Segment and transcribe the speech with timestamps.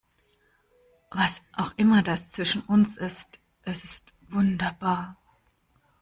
[1.11, 5.15] Was auch immer das zwischen uns ist, es ist wunderbar.